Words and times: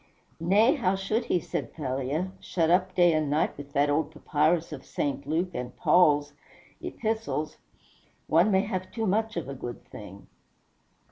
"Nay, 0.39 0.73
how 0.73 0.95
should 0.95 1.25
he," 1.25 1.39
said 1.39 1.75
Thalia, 1.75 2.31
"shut 2.39 2.71
up 2.71 2.95
day 2.95 3.13
and 3.13 3.29
night 3.29 3.55
with 3.55 3.71
that 3.73 3.87
old 3.87 4.09
papyrus 4.09 4.73
of 4.73 4.83
St. 4.83 5.27
Luke 5.27 5.51
and 5.53 5.75
Paul's 5.77 6.33
Epistles? 6.81 7.59
One 8.25 8.49
may 8.49 8.61
have 8.61 8.89
too 8.91 9.05
much 9.05 9.37
of 9.37 9.47
a 9.47 9.53
good 9.53 9.85
thing." 9.85 10.25